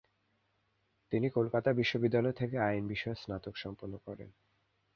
[1.11, 4.29] তিনি কলকাতা বিশ্ববিদ্যালয় থেকে আইন বিষয়ে স্নাতক সম্পন্ন করেন।